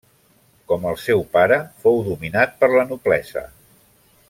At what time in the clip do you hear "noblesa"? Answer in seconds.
2.95-3.45